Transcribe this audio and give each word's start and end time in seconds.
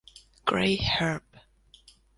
Gray 0.45 0.77
Herb. 0.77 1.21